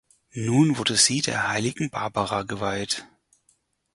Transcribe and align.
Nun 0.33 0.79
wurde 0.79 0.95
sie 0.95 1.21
der 1.21 1.47
Heiligen 1.49 1.91
Barbara 1.91 2.41
geweiht. 2.41 3.05